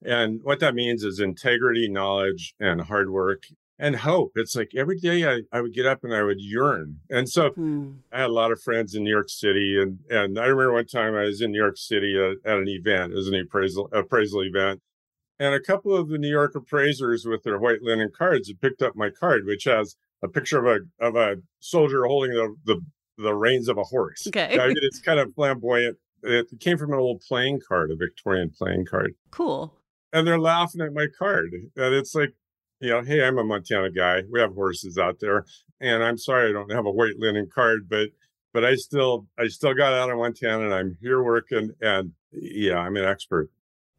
And 0.05 0.41
what 0.43 0.61
that 0.61 0.75
means 0.75 1.05
is 1.05 1.21
integrity, 1.21 1.89
knowledge, 1.89 2.55
and 2.59 2.81
hard 2.83 3.11
work 3.11 3.45
and 3.79 3.97
hope. 3.97 4.33
It's 4.37 4.55
like 4.55 4.73
every 4.77 4.99
day 4.99 5.29
I, 5.29 5.41
I 5.53 5.61
would 5.61 5.75
get 5.75 5.87
up 5.87 6.05
and 6.05 6.15
I 6.15 6.23
would 6.23 6.41
yearn. 6.41 6.99
And 7.11 7.29
so 7.29 7.51
hmm. 7.51 7.93
I 8.13 8.21
had 8.21 8.31
a 8.31 8.33
lot 8.33 8.53
of 8.53 8.63
friends 8.63 8.95
in 8.95 9.05
New 9.05 9.11
York 9.11 9.29
City. 9.29 9.81
And, 9.81 9.99
and 10.11 10.39
I 10.39 10.47
remember 10.47 10.75
one 10.75 10.87
time 10.87 11.15
I 11.15 11.25
was 11.25 11.41
in 11.41 11.53
New 11.53 11.61
York 11.61 11.77
City 11.77 12.17
at, 12.17 12.51
at 12.51 12.59
an 12.59 12.69
event, 12.69 13.13
it 13.13 13.17
was 13.17 13.29
an 13.29 13.35
appraisal, 13.35 13.89
appraisal 13.93 14.45
event. 14.45 14.81
And 15.43 15.57
a 15.57 15.61
couple 15.61 15.97
of 15.97 16.09
the 16.09 16.19
New 16.19 16.31
York 16.31 16.55
appraisers 16.55 17.27
with 17.27 17.43
their 17.43 17.59
white 17.59 17.83
linen 17.83 18.13
cards 18.17 18.47
had 18.47 18.61
picked 18.61 18.81
up 18.81 18.95
my 18.95 19.11
card, 19.11 19.45
which 19.45 19.65
has 19.65 19.97
a 20.23 20.29
picture 20.29 20.65
of 20.65 20.67
a 20.67 21.05
of 21.05 21.17
a 21.17 21.39
soldier 21.59 22.05
holding 22.05 22.31
the 22.31 22.55
the, 22.65 22.81
the 23.19 23.35
reins 23.35 23.67
of 23.67 23.77
a 23.77 23.83
horse. 23.83 24.25
Okay, 24.29 24.57
I 24.57 24.67
mean, 24.69 24.77
it's 24.83 25.01
kind 25.01 25.19
of 25.19 25.35
flamboyant. 25.35 25.97
It 26.23 26.47
came 26.61 26.79
from 26.79 26.93
an 26.93 27.01
old 27.01 27.23
playing 27.27 27.61
card, 27.67 27.91
a 27.91 27.97
Victorian 27.97 28.53
playing 28.57 28.87
card. 28.87 29.17
Cool. 29.33 29.75
and 30.13 30.25
they're 30.25 30.39
laughing 30.39 30.81
at 30.81 30.93
my 30.93 31.09
card. 31.19 31.53
And 31.53 31.93
it's 31.93 32.15
like, 32.15 32.35
you 32.79 32.91
know, 32.91 33.03
hey, 33.03 33.27
I'm 33.27 33.39
a 33.39 33.43
Montana 33.43 33.91
guy. 33.91 34.23
We 34.31 34.39
have 34.39 34.55
horses 34.55 34.97
out 34.97 35.19
there, 35.19 35.45
and 35.81 36.05
I'm 36.05 36.19
sorry 36.19 36.51
I 36.51 36.53
don't 36.53 36.71
have 36.71 36.87
a 36.87 36.93
white 36.93 37.19
linen 37.19 37.49
card, 37.53 37.89
but 37.89 38.11
but 38.53 38.65
I 38.65 38.77
still 38.77 39.27
I 39.37 39.49
still 39.49 39.75
got 39.75 39.93
out 39.93 40.09
of 40.09 40.19
Montana 40.19 40.67
and 40.67 40.75
I'm 40.75 40.97
here 41.01 41.21
working 41.21 41.73
and 41.81 42.13
yeah, 42.31 42.77
I'm 42.77 42.97
an 42.97 43.05
expert. 43.05 43.51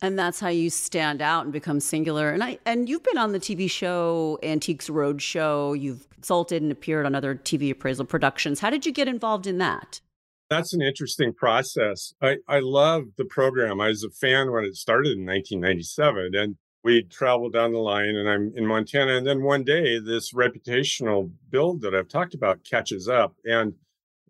And 0.04 0.20
that's 0.20 0.42
how 0.42 0.50
you 0.50 0.70
stand 0.70 1.22
out 1.22 1.46
and 1.46 1.54
become 1.54 1.80
singular. 1.80 2.30
And 2.30 2.44
I 2.44 2.60
and 2.66 2.90
you've 2.90 3.04
been 3.04 3.18
on 3.18 3.32
the 3.32 3.40
TV 3.40 3.72
show 3.72 4.38
Antiques 4.44 4.90
Roadshow. 4.90 5.80
You've 5.80 6.10
consulted 6.10 6.62
and 6.62 6.74
appeared 6.74 7.06
on 7.06 7.16
other 7.16 7.36
TV 7.36 7.72
appraisal 7.72 8.06
productions. 8.06 8.60
How 8.60 8.70
did 8.70 8.86
you 8.86 8.92
get 8.92 9.08
involved 9.08 9.48
in 9.48 9.60
that? 9.60 10.02
That's 10.50 10.74
an 10.74 10.82
interesting 10.82 11.34
process. 11.34 12.14
I, 12.22 12.40
I 12.50 12.60
love 12.60 13.06
the 13.18 13.24
program. 13.24 13.80
I 13.80 13.88
was 13.88 14.04
a 14.04 14.10
fan 14.10 14.52
when 14.52 14.66
it 14.66 14.76
started 14.76 15.14
in 15.14 15.26
1997. 15.26 16.36
And 16.36 16.58
we 16.84 17.04
traveled 17.04 17.54
down 17.54 17.72
the 17.72 17.80
line 17.80 18.18
and 18.18 18.30
I'm 18.30 18.52
in 18.58 18.68
Montana. 18.68 19.16
And 19.16 19.26
then 19.26 19.42
one 19.42 19.64
day, 19.64 20.00
this 20.00 20.34
reputational 20.34 21.32
build 21.50 21.80
that 21.80 21.96
I've 21.96 22.10
talked 22.10 22.34
about 22.34 22.66
catches 22.66 23.08
up 23.08 23.38
and 23.46 23.76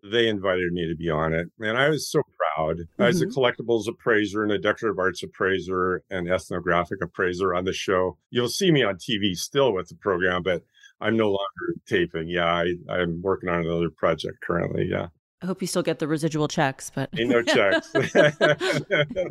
they 0.04 0.28
invited 0.28 0.72
me 0.72 0.86
to 0.86 0.94
be 0.94 1.10
on 1.10 1.32
it. 1.32 1.48
And 1.58 1.76
I 1.76 1.88
was 1.88 2.08
so 2.08 2.22
proud. 2.54 2.78
Mm-hmm. 2.78 3.02
I 3.02 3.06
was 3.06 3.22
a 3.22 3.26
collectibles 3.26 3.88
appraiser 3.88 4.42
and 4.42 4.52
a 4.52 4.58
decorative 4.58 4.98
arts 4.98 5.22
appraiser 5.22 6.02
and 6.10 6.30
ethnographic 6.30 7.02
appraiser 7.02 7.54
on 7.54 7.64
the 7.64 7.72
show. 7.72 8.16
You'll 8.30 8.48
see 8.48 8.70
me 8.70 8.82
on 8.82 8.96
TV 8.96 9.36
still 9.36 9.72
with 9.72 9.88
the 9.88 9.96
program, 9.96 10.42
but 10.42 10.62
I'm 11.00 11.16
no 11.16 11.26
longer 11.26 11.80
taping. 11.86 12.28
Yeah, 12.28 12.46
I, 12.46 12.74
I'm 12.88 13.20
working 13.22 13.48
on 13.48 13.60
another 13.60 13.90
project 13.90 14.40
currently. 14.40 14.88
Yeah. 14.90 15.08
I 15.42 15.46
hope 15.46 15.60
you 15.60 15.66
still 15.66 15.82
get 15.82 15.98
the 15.98 16.08
residual 16.08 16.48
checks, 16.48 16.90
but 16.94 17.10
Ain't 17.18 17.28
no 17.28 17.42
checks. 17.42 17.92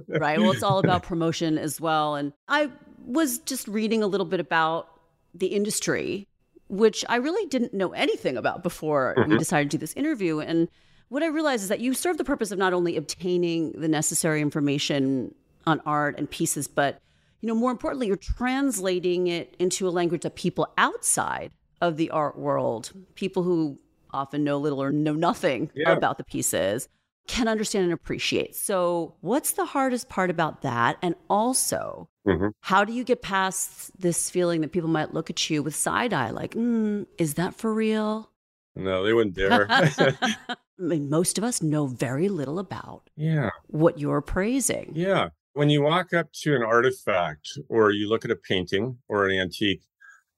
right. 0.08 0.40
Well, 0.40 0.52
it's 0.52 0.62
all 0.62 0.78
about 0.78 1.02
promotion 1.02 1.58
as 1.58 1.82
well. 1.82 2.16
And 2.16 2.34
I 2.48 2.70
was 3.06 3.40
just 3.40 3.68
reading 3.68 4.04
a 4.04 4.08
little 4.08 4.28
bit 4.28 4.40
about 4.40 4.90
the 5.34 5.48
industry, 5.48 6.28
which 6.68 7.04
I 7.10 7.16
really 7.16 7.48
didn't 7.48 7.74
know 7.74 7.94
anything 7.94 8.38
about 8.38 8.62
before 8.62 9.16
mm-hmm. 9.18 9.32
we 9.32 9.38
decided 9.40 9.72
to 9.72 9.78
do 9.78 9.80
this 9.80 9.94
interview. 9.94 10.40
And 10.40 10.70
what 11.14 11.22
I 11.22 11.28
realize 11.28 11.62
is 11.62 11.70
that 11.70 11.80
you 11.80 11.94
serve 11.94 12.18
the 12.18 12.24
purpose 12.24 12.50
of 12.50 12.58
not 12.58 12.74
only 12.74 12.98
obtaining 12.98 13.74
the 13.74 13.88
necessary 13.88 14.42
information 14.42 15.36
on 15.68 15.80
art 15.86 16.18
and 16.18 16.28
pieces, 16.28 16.68
but 16.68 17.00
you 17.40 17.48
know, 17.48 17.54
more 17.54 17.70
importantly, 17.70 18.08
you're 18.08 18.16
translating 18.16 19.28
it 19.28 19.56
into 19.60 19.88
a 19.88 19.92
language 19.92 20.24
that 20.24 20.34
people 20.34 20.74
outside 20.76 21.52
of 21.82 21.98
the 21.98 22.10
art 22.10 22.36
world, 22.36 22.94
people 23.14 23.44
who 23.44 23.78
often 24.10 24.44
know 24.44 24.58
little 24.58 24.82
or 24.82 24.92
know 24.92 25.14
nothing 25.14 25.70
yeah. 25.76 25.92
about 25.92 26.18
the 26.18 26.24
pieces, 26.24 26.90
can 27.28 27.48
understand 27.48 27.84
and 27.84 27.94
appreciate. 27.94 28.56
So, 28.56 29.14
what's 29.22 29.52
the 29.52 29.66
hardest 29.66 30.10
part 30.10 30.32
about 30.32 30.64
that? 30.64 30.98
And 31.04 31.14
also, 31.30 32.10
mm-hmm. 32.28 32.48
how 32.62 32.84
do 32.84 32.92
you 32.92 33.04
get 33.04 33.22
past 33.22 33.92
this 34.02 34.32
feeling 34.32 34.62
that 34.62 34.72
people 34.72 34.90
might 34.90 35.14
look 35.14 35.30
at 35.30 35.48
you 35.48 35.62
with 35.62 35.76
side 35.76 36.12
eye, 36.12 36.32
like, 36.32 36.56
mm, 36.56 37.06
is 37.20 37.36
that 37.36 37.54
for 37.54 37.72
real? 37.72 38.32
No, 38.76 39.04
they 39.04 39.14
wouldn't 39.14 39.36
dare. 39.36 39.68
I 40.80 40.84
mean, 40.84 41.10
most 41.10 41.38
of 41.38 41.44
us 41.44 41.62
know 41.62 41.88
very 41.88 42.30
little 42.30 42.60
about 42.60 43.10
yeah. 43.16 43.50
what 43.68 44.00
you're 44.00 44.22
praising. 44.22 44.92
Yeah. 44.96 45.30
When 45.54 45.70
you 45.70 45.84
walk 45.84 46.14
up 46.14 46.32
to 46.42 46.56
an 46.56 46.64
artifact 46.64 47.48
or 47.70 47.92
you 47.92 48.10
look 48.10 48.26
at 48.26 48.32
a 48.32 48.36
painting 48.36 48.98
or 49.08 49.28
an 49.28 49.40
antique, 49.40 49.84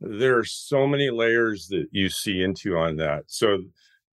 there 0.02 0.38
are 0.38 0.44
so 0.44 0.86
many 0.86 1.10
layers 1.10 1.68
that 1.70 1.88
you 1.92 2.10
see 2.10 2.42
into 2.42 2.78
on 2.78 2.98
that. 2.98 3.24
So 3.28 3.60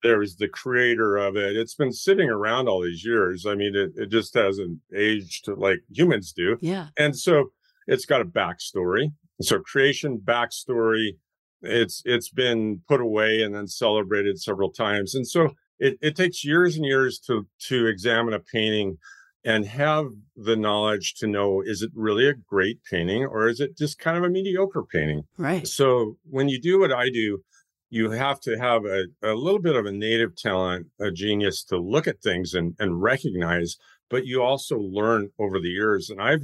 there's 0.04 0.36
the 0.36 0.48
creator 0.48 1.18
of 1.18 1.36
it. 1.36 1.56
It's 1.56 1.76
been 1.76 1.92
sitting 1.92 2.30
around 2.30 2.68
all 2.68 2.84
these 2.84 3.04
years. 3.04 3.46
I 3.46 3.56
mean, 3.56 3.76
it, 3.76 3.92
it 3.96 4.12
just 4.12 4.36
hasn't 4.36 4.80
aged 4.96 5.48
like 5.48 5.80
humans 5.90 6.34
do. 6.34 6.58
Yeah. 6.62 6.88
And 6.98 7.18
so 7.18 7.52
it's 7.88 8.06
got 8.06 8.22
a 8.22 8.26
backstory. 8.26 9.12
So 9.42 9.60
creation, 9.60 10.22
backstory, 10.24 11.18
it's 11.64 12.02
it's 12.06 12.30
been 12.30 12.82
put 12.88 13.02
away 13.02 13.42
and 13.42 13.54
then 13.54 13.68
celebrated 13.68 14.40
several 14.40 14.72
times. 14.72 15.16
And 15.16 15.28
so 15.28 15.50
it, 15.82 15.98
it 16.00 16.16
takes 16.16 16.46
years 16.46 16.78
and 16.78 16.86
years 16.86 17.20
to 17.20 17.48
to 17.68 17.88
examine 17.88 18.34
a 18.34 18.40
painting 18.40 18.98
and 19.44 19.66
have 19.66 20.12
the 20.36 20.56
knowledge 20.56 21.16
to 21.16 21.28
know 21.28 21.62
is 21.62 21.82
it 21.82 21.90
really 21.96 22.28
a 22.30 22.34
great 22.34 22.80
painting 22.90 23.26
or 23.26 23.48
is 23.48 23.60
it 23.60 23.76
just 23.76 23.98
kind 23.98 24.16
of 24.16 24.24
a 24.24 24.30
mediocre 24.30 24.84
painting? 24.84 25.24
Right. 25.38 25.68
So 25.68 26.18
when 26.30 26.48
you 26.48 26.62
do 26.62 26.80
what 26.80 26.94
I 26.94 27.10
do, 27.10 27.40
you 27.90 28.12
have 28.12 28.40
to 28.42 28.58
have 28.60 28.86
a, 28.86 29.06
a 29.24 29.34
little 29.34 29.60
bit 29.60 29.76
of 29.76 29.88
a 29.88 29.92
native 29.92 30.36
talent, 30.36 30.86
a 31.00 31.10
genius 31.10 31.64
to 31.66 31.78
look 31.78 32.08
at 32.08 32.22
things 32.22 32.54
and, 32.54 32.76
and 32.78 33.02
recognize, 33.02 33.78
but 34.12 34.28
you 34.28 34.44
also 34.44 34.78
learn 34.78 35.32
over 35.40 35.60
the 35.60 35.70
years. 35.70 36.12
And 36.12 36.22
I've, 36.22 36.44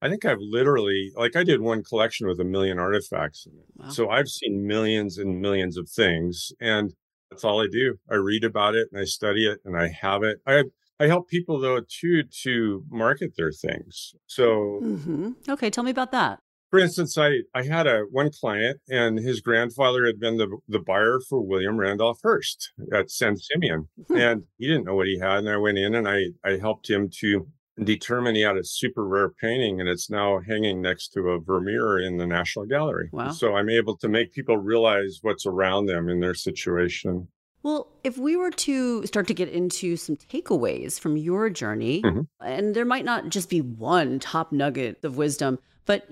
I 0.00 0.08
think 0.08 0.24
I've 0.24 0.40
literally, 0.40 1.10
like 1.16 1.34
I 1.34 1.42
did 1.42 1.60
one 1.60 1.82
collection 1.82 2.28
with 2.28 2.38
a 2.38 2.44
million 2.44 2.78
artifacts. 2.78 3.48
Wow. 3.74 3.88
So 3.88 4.08
I've 4.08 4.28
seen 4.28 4.64
millions 4.66 5.18
and 5.18 5.40
millions 5.40 5.76
of 5.76 5.88
things. 5.88 6.52
And 6.60 6.94
that's 7.30 7.44
all 7.44 7.62
I 7.62 7.66
do. 7.70 7.98
I 8.10 8.16
read 8.16 8.44
about 8.44 8.74
it 8.74 8.88
and 8.92 9.00
I 9.00 9.04
study 9.04 9.46
it 9.46 9.60
and 9.64 9.76
I 9.76 9.88
have 10.00 10.22
it. 10.22 10.38
I, 10.46 10.64
I 10.98 11.06
help 11.06 11.28
people 11.28 11.60
though 11.60 11.80
too 11.80 12.22
to 12.42 12.84
market 12.90 13.32
their 13.36 13.52
things. 13.52 14.14
So, 14.26 14.80
mm-hmm. 14.82 15.32
okay, 15.48 15.70
tell 15.70 15.84
me 15.84 15.90
about 15.90 16.12
that 16.12 16.40
for 16.70 16.80
instance, 16.80 17.16
I, 17.16 17.38
I 17.54 17.62
had 17.62 17.86
a 17.86 18.00
one 18.10 18.30
client 18.30 18.80
and 18.88 19.18
his 19.18 19.40
grandfather 19.40 20.04
had 20.04 20.18
been 20.18 20.36
the, 20.36 20.58
the 20.68 20.78
buyer 20.78 21.20
for 21.26 21.40
William 21.40 21.78
Randolph 21.78 22.20
Hearst 22.22 22.72
at 22.92 23.10
San 23.10 23.36
Simeon. 23.36 23.88
Hmm. 24.08 24.16
And 24.16 24.42
he 24.58 24.66
didn't 24.66 24.84
know 24.84 24.94
what 24.94 25.06
he 25.06 25.18
had. 25.18 25.38
And 25.38 25.48
I 25.48 25.56
went 25.56 25.78
in 25.78 25.94
and 25.94 26.08
I, 26.08 26.26
I 26.44 26.58
helped 26.58 26.90
him 26.90 27.08
to 27.20 27.46
determine 27.84 28.34
he 28.34 28.40
had 28.40 28.56
a 28.56 28.64
super 28.64 29.06
rare 29.06 29.30
painting 29.30 29.80
and 29.80 29.88
it's 29.88 30.10
now 30.10 30.40
hanging 30.46 30.80
next 30.80 31.08
to 31.08 31.20
a 31.28 31.40
Vermeer 31.40 31.98
in 31.98 32.16
the 32.16 32.26
National 32.26 32.64
Gallery. 32.64 33.08
Wow. 33.12 33.30
So 33.30 33.54
I'm 33.56 33.68
able 33.68 33.96
to 33.98 34.08
make 34.08 34.32
people 34.32 34.56
realize 34.56 35.18
what's 35.22 35.46
around 35.46 35.86
them 35.86 36.08
in 36.08 36.20
their 36.20 36.34
situation. 36.34 37.28
Well, 37.62 37.88
if 38.04 38.16
we 38.16 38.36
were 38.36 38.52
to 38.52 39.04
start 39.06 39.26
to 39.26 39.34
get 39.34 39.48
into 39.48 39.96
some 39.96 40.16
takeaways 40.16 41.00
from 41.00 41.16
your 41.16 41.50
journey, 41.50 42.00
mm-hmm. 42.02 42.20
and 42.40 42.74
there 42.74 42.84
might 42.84 43.04
not 43.04 43.28
just 43.28 43.50
be 43.50 43.60
one 43.60 44.20
top 44.20 44.52
nugget 44.52 45.04
of 45.04 45.16
wisdom, 45.16 45.58
but 45.84 46.06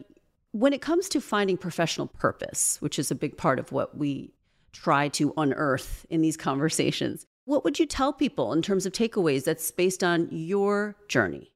when 0.51 0.73
it 0.73 0.83
comes 0.83 1.09
to 1.11 1.21
finding 1.21 1.57
professional 1.57 2.09
purpose, 2.09 2.77
which 2.81 2.99
is 2.99 3.11
a 3.11 3.15
big 3.15 3.37
part 3.37 3.59
of 3.59 3.73
what 3.73 3.97
we 3.97 4.33
try 4.73 5.09
to 5.09 5.33
unearth 5.37 6.05
in 6.11 6.23
these 6.23 6.37
conversations, 6.37 7.25
what 7.45 7.65
would 7.65 7.79
you 7.79 7.87
tell 7.87 8.13
people 8.13 8.53
in 8.53 8.63
terms 8.63 8.85
of 8.85 8.93
takeaways 8.93 9.45
that's 9.45 9.71
based 9.71 10.03
on 10.03 10.29
your 10.31 10.97
journey? 11.09 11.53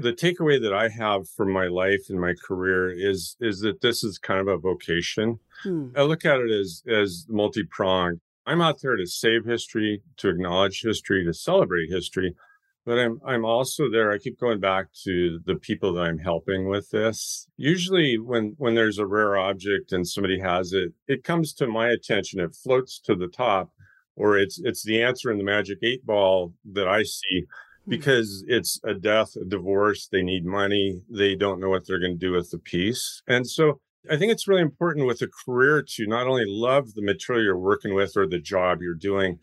The 0.00 0.12
takeaway 0.12 0.62
that 0.62 0.72
I 0.72 0.88
have 0.88 1.28
from 1.28 1.52
my 1.52 1.66
life 1.66 2.06
and 2.08 2.20
my 2.20 2.34
career 2.46 2.90
is 2.90 3.36
is 3.40 3.60
that 3.60 3.80
this 3.80 4.04
is 4.04 4.18
kind 4.18 4.40
of 4.40 4.48
a 4.48 4.58
vocation. 4.58 5.40
Hmm. 5.62 5.88
I 5.96 6.02
look 6.02 6.24
at 6.24 6.40
it 6.40 6.50
as 6.50 6.82
as 6.88 7.26
multi-pronged. 7.28 8.20
I'm 8.46 8.62
out 8.62 8.80
there 8.80 8.96
to 8.96 9.06
save 9.06 9.44
history, 9.44 10.02
to 10.18 10.28
acknowledge 10.28 10.82
history, 10.82 11.24
to 11.24 11.34
celebrate 11.34 11.90
history, 11.90 12.34
but 12.88 12.98
I'm 12.98 13.20
I'm 13.26 13.44
also 13.44 13.90
there. 13.90 14.10
I 14.10 14.18
keep 14.18 14.40
going 14.40 14.60
back 14.60 14.86
to 15.04 15.40
the 15.44 15.56
people 15.56 15.92
that 15.92 16.02
I'm 16.02 16.18
helping 16.18 16.70
with 16.70 16.88
this. 16.88 17.46
Usually 17.58 18.18
when 18.18 18.54
when 18.56 18.74
there's 18.74 18.98
a 18.98 19.06
rare 19.06 19.36
object 19.36 19.92
and 19.92 20.08
somebody 20.08 20.40
has 20.40 20.72
it, 20.72 20.92
it 21.06 21.22
comes 21.22 21.52
to 21.54 21.66
my 21.66 21.88
attention, 21.88 22.40
it 22.40 22.54
floats 22.54 22.98
to 23.00 23.14
the 23.14 23.28
top, 23.28 23.72
or 24.16 24.38
it's 24.38 24.58
it's 24.58 24.84
the 24.84 25.02
answer 25.02 25.30
in 25.30 25.36
the 25.36 25.44
magic 25.44 25.78
eight 25.82 26.06
ball 26.06 26.54
that 26.72 26.88
I 26.88 27.02
see. 27.02 27.44
Hmm. 27.88 27.90
because 27.90 28.44
it's 28.46 28.80
a 28.84 28.94
death, 28.94 29.34
a 29.40 29.44
divorce, 29.44 30.08
they 30.10 30.22
need 30.22 30.44
money, 30.44 31.00
they 31.10 31.34
don't 31.34 31.60
know 31.60 31.70
what 31.70 31.86
they're 31.86 32.00
going 32.00 32.18
to 32.18 32.26
do 32.26 32.32
with 32.32 32.50
the 32.50 32.58
piece. 32.58 33.22
And 33.26 33.46
so 33.46 33.80
I 34.10 34.16
think 34.16 34.30
it's 34.30 34.46
really 34.46 34.62
important 34.62 35.06
with 35.06 35.22
a 35.22 35.28
career 35.44 35.82
to 35.96 36.06
not 36.06 36.26
only 36.26 36.44
love 36.46 36.94
the 36.94 37.02
material 37.02 37.44
you're 37.44 37.58
working 37.58 37.94
with 37.94 38.16
or 38.16 38.26
the 38.26 38.38
job 38.38 38.80
you're 38.80 38.94
doing, 38.94 39.38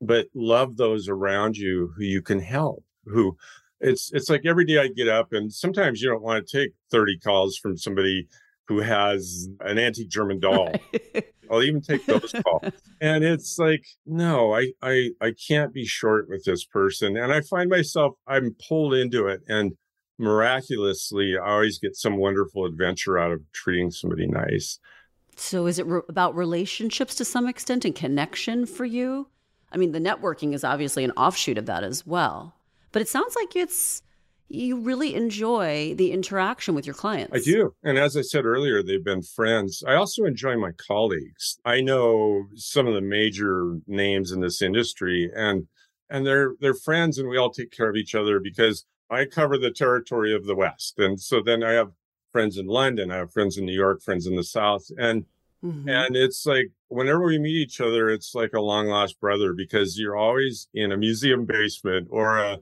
but 0.00 0.26
love 0.34 0.76
those 0.76 1.08
around 1.08 1.56
you 1.56 1.92
who 1.96 2.04
you 2.04 2.20
can 2.20 2.40
help 2.40 2.84
who 3.06 3.36
it's 3.80 4.12
it's 4.12 4.28
like 4.28 4.42
every 4.44 4.64
day 4.64 4.78
i 4.78 4.88
get 4.88 5.08
up 5.08 5.32
and 5.32 5.52
sometimes 5.52 6.00
you 6.00 6.08
don't 6.08 6.22
want 6.22 6.46
to 6.46 6.58
take 6.58 6.72
30 6.90 7.18
calls 7.18 7.56
from 7.56 7.76
somebody 7.76 8.26
who 8.68 8.80
has 8.80 9.48
an 9.60 9.78
anti-German 9.78 10.40
doll. 10.40 10.72
I'll 11.50 11.62
even 11.62 11.80
take 11.80 12.04
those 12.06 12.32
calls. 12.44 12.72
And 13.00 13.24
it's 13.24 13.58
like 13.58 13.84
no 14.04 14.54
I, 14.54 14.72
I 14.82 15.10
i 15.20 15.32
can't 15.48 15.72
be 15.72 15.84
short 15.84 16.28
with 16.28 16.44
this 16.44 16.64
person. 16.64 17.16
And 17.16 17.32
i 17.32 17.40
find 17.40 17.70
myself 17.70 18.14
i'm 18.26 18.56
pulled 18.68 18.94
into 18.94 19.26
it 19.26 19.42
and 19.48 19.72
miraculously 20.18 21.36
i 21.36 21.46
always 21.46 21.78
get 21.78 21.94
some 21.94 22.16
wonderful 22.16 22.64
adventure 22.64 23.18
out 23.18 23.32
of 23.32 23.40
treating 23.52 23.90
somebody 23.90 24.26
nice. 24.26 24.78
So 25.36 25.66
is 25.66 25.78
it 25.78 25.86
re- 25.86 26.00
about 26.08 26.34
relationships 26.34 27.14
to 27.16 27.24
some 27.24 27.46
extent 27.46 27.84
and 27.84 27.94
connection 27.94 28.66
for 28.66 28.86
you? 28.86 29.28
I 29.70 29.76
mean, 29.76 29.92
the 29.92 30.00
networking 30.00 30.54
is 30.54 30.64
obviously 30.64 31.04
an 31.04 31.12
offshoot 31.12 31.58
of 31.58 31.66
that 31.66 31.84
as 31.84 32.06
well. 32.06 32.54
But 32.92 33.02
it 33.02 33.08
sounds 33.08 33.36
like 33.36 33.54
it's 33.54 34.02
you 34.48 34.80
really 34.80 35.14
enjoy 35.14 35.94
the 35.96 36.12
interaction 36.12 36.74
with 36.74 36.86
your 36.86 36.94
clients. 36.94 37.34
I 37.34 37.40
do. 37.40 37.74
And 37.82 37.98
as 37.98 38.16
I 38.16 38.22
said 38.22 38.44
earlier, 38.44 38.82
they've 38.82 39.04
been 39.04 39.22
friends. 39.22 39.82
I 39.86 39.94
also 39.94 40.24
enjoy 40.24 40.56
my 40.56 40.72
colleagues. 40.72 41.58
I 41.64 41.80
know 41.80 42.46
some 42.54 42.86
of 42.86 42.94
the 42.94 43.00
major 43.00 43.78
names 43.86 44.30
in 44.32 44.40
this 44.40 44.62
industry 44.62 45.30
and 45.34 45.66
and 46.08 46.24
they're 46.24 46.54
they're 46.60 46.74
friends 46.74 47.18
and 47.18 47.28
we 47.28 47.36
all 47.36 47.50
take 47.50 47.72
care 47.72 47.88
of 47.88 47.96
each 47.96 48.14
other 48.14 48.38
because 48.38 48.86
I 49.10 49.24
cover 49.24 49.58
the 49.58 49.72
territory 49.72 50.34
of 50.34 50.46
the 50.46 50.54
West. 50.54 50.98
And 50.98 51.20
so 51.20 51.42
then 51.42 51.62
I 51.62 51.72
have 51.72 51.90
friends 52.32 52.58
in 52.58 52.66
London, 52.66 53.10
I 53.10 53.16
have 53.16 53.32
friends 53.32 53.56
in 53.56 53.66
New 53.66 53.74
York, 53.74 54.02
friends 54.02 54.26
in 54.26 54.36
the 54.36 54.44
South. 54.44 54.84
And 54.98 55.24
mm-hmm. 55.64 55.88
and 55.88 56.16
it's 56.16 56.46
like 56.46 56.70
whenever 56.88 57.24
we 57.24 57.38
meet 57.38 57.56
each 57.56 57.80
other, 57.80 58.08
it's 58.08 58.34
like 58.34 58.52
a 58.54 58.60
long 58.60 58.86
lost 58.86 59.20
brother 59.20 59.52
because 59.52 59.98
you're 59.98 60.16
always 60.16 60.68
in 60.74 60.92
a 60.92 60.96
museum 60.96 61.44
basement 61.44 62.08
or 62.10 62.38
a, 62.38 62.58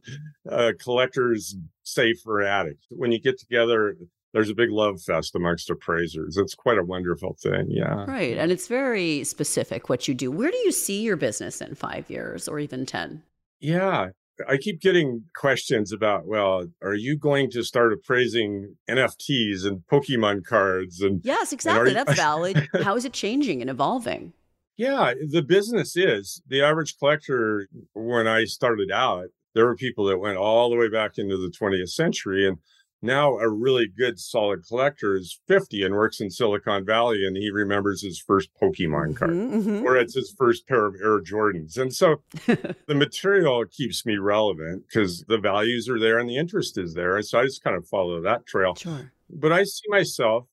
a 0.47 0.75
collector's 0.75 1.57
safe 1.83 2.27
or 2.27 2.43
attic. 2.43 2.77
When 2.91 3.13
you 3.13 3.21
get 3.21 3.39
together, 3.39 3.97
there's 4.33 4.51
a 4.51 4.55
big 4.55 4.71
love 4.71 5.01
fest 5.01 5.37
amongst 5.37 5.71
appraisers. 5.71 6.37
It's 6.37 6.55
quite 6.55 6.79
a 6.79 6.85
wonderful 6.85 7.37
thing. 7.41 7.67
Yeah. 7.69 8.05
Right. 8.05 8.37
And 8.37 8.51
it's 8.51 8.67
very 8.67 9.23
specific 9.25 9.89
what 9.89 10.09
you 10.09 10.15
do. 10.15 10.31
Where 10.31 10.51
do 10.51 10.57
you 10.59 10.73
see 10.73 11.03
your 11.03 11.17
business 11.17 11.61
in 11.61 11.75
five 11.77 12.11
years 12.11 12.49
or 12.49 12.59
even 12.59 12.85
10? 12.85 13.23
Yeah. 13.61 14.09
I 14.49 14.57
keep 14.57 14.81
getting 14.81 15.25
questions 15.37 15.93
about, 15.93 16.27
well, 16.27 16.67
are 16.83 16.95
you 16.95 17.17
going 17.17 17.51
to 17.53 17.63
start 17.63 17.93
appraising 17.93 18.77
NFTs 18.89 19.65
and 19.65 19.83
Pokemon 19.91 20.45
cards? 20.45 21.01
And 21.01 21.21
yes, 21.25 21.53
exactly. 21.53 21.95
And 21.95 21.97
That's 21.97 22.17
valid. 22.17 22.69
How 22.83 22.97
is 22.97 23.05
it 23.05 23.13
changing 23.13 23.61
and 23.61 23.71
evolving? 23.71 24.33
Yeah, 24.77 25.15
the 25.31 25.43
business 25.43 25.97
is 25.97 26.43
the 26.49 26.63
average 26.63 26.99
collector. 26.99 27.69
When 27.93 28.27
I 28.27 28.45
started 28.45 28.91
out, 28.91 29.27
there 29.55 29.67
were 29.67 29.77
people 29.77 30.05
that 30.07 30.19
went 30.19 30.37
all 30.37 30.69
the 30.69 30.77
way 30.77 30.89
back 30.89 31.13
into 31.17 31.37
the 31.37 31.51
20th 31.51 31.91
century 31.91 32.47
and 32.47 32.59
now 33.05 33.37
a 33.39 33.49
really 33.49 33.87
good 33.87 34.19
solid 34.19 34.67
collector 34.67 35.15
is 35.15 35.41
50 35.47 35.85
and 35.85 35.95
works 35.95 36.21
in 36.21 36.31
Silicon 36.31 36.85
Valley 36.85 37.25
and 37.27 37.37
he 37.37 37.51
remembers 37.51 38.03
his 38.03 38.19
first 38.19 38.49
Pokemon 38.61 39.17
card 39.17 39.31
mm-hmm, 39.31 39.59
mm-hmm. 39.59 39.87
or 39.87 39.97
it's 39.97 40.15
his 40.15 40.35
first 40.37 40.67
pair 40.67 40.87
of 40.87 40.95
Air 40.95 41.21
Jordans. 41.21 41.77
And 41.77 41.95
so 41.95 42.23
the 42.47 42.95
material 42.95 43.65
keeps 43.67 44.07
me 44.07 44.17
relevant 44.17 44.85
because 44.89 45.25
the 45.29 45.39
values 45.39 45.89
are 45.89 45.99
there 45.99 46.19
and 46.19 46.29
the 46.29 46.39
interest 46.39 46.79
is 46.79 46.95
there. 46.95 47.17
And 47.17 47.25
so 47.25 47.39
I 47.39 47.45
just 47.45 47.63
kind 47.63 47.77
of 47.77 47.87
follow 47.87 48.21
that 48.23 48.47
trail. 48.47 48.75
Sure. 48.75 49.13
But 49.29 49.53
I 49.53 49.65
see 49.65 49.89
myself 49.89 50.47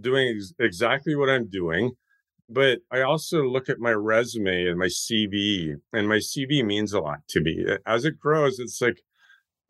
doing 0.00 0.28
ex- 0.36 0.54
exactly 0.58 1.14
what 1.14 1.28
I'm 1.28 1.48
doing. 1.48 1.92
But 2.48 2.80
I 2.90 3.02
also 3.02 3.44
look 3.44 3.68
at 3.68 3.78
my 3.78 3.92
resume 3.92 4.66
and 4.66 4.76
my 4.76 4.86
CV, 4.86 5.76
and 5.92 6.08
my 6.08 6.16
CV 6.16 6.64
means 6.64 6.92
a 6.92 6.98
lot 6.98 7.20
to 7.28 7.40
me. 7.40 7.64
As 7.86 8.04
it 8.04 8.18
grows, 8.18 8.58
it's 8.58 8.80
like, 8.80 9.02